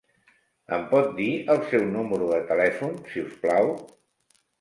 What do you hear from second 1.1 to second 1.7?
dir el